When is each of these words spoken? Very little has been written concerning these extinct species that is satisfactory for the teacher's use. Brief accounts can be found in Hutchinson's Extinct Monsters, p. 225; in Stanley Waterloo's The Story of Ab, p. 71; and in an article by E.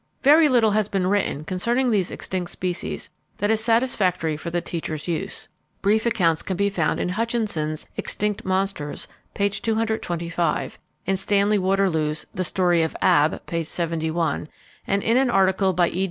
Very 0.23 0.49
little 0.49 0.71
has 0.71 0.87
been 0.89 1.05
written 1.05 1.43
concerning 1.43 1.91
these 1.91 2.09
extinct 2.09 2.49
species 2.49 3.11
that 3.37 3.51
is 3.51 3.63
satisfactory 3.63 4.35
for 4.35 4.49
the 4.49 4.59
teacher's 4.59 5.07
use. 5.07 5.47
Brief 5.83 6.07
accounts 6.07 6.41
can 6.41 6.57
be 6.57 6.71
found 6.71 6.99
in 6.99 7.09
Hutchinson's 7.09 7.85
Extinct 7.97 8.43
Monsters, 8.43 9.07
p. 9.35 9.47
225; 9.47 10.79
in 11.05 11.17
Stanley 11.17 11.59
Waterloo's 11.59 12.25
The 12.33 12.43
Story 12.43 12.81
of 12.81 12.95
Ab, 12.99 13.45
p. 13.45 13.61
71; 13.63 14.47
and 14.87 15.03
in 15.03 15.17
an 15.17 15.29
article 15.29 15.71
by 15.71 15.89
E. 15.89 15.99